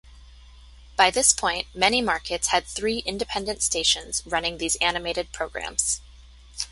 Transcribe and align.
By 0.95 1.11
this 1.11 1.31
point, 1.31 1.67
many 1.75 2.01
markets 2.01 2.47
had 2.47 2.65
three 2.65 3.03
independent 3.05 3.61
stations 3.61 4.23
running 4.25 4.57
these 4.57 4.75
animated 4.77 5.31
programs. 5.31 6.01